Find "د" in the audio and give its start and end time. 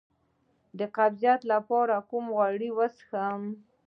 0.77-0.81